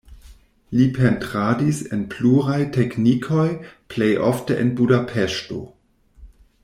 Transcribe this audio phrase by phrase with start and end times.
[0.77, 3.47] Li pentradis en pluraj teknikoj,
[3.95, 5.61] plej ofte en Budapeŝto.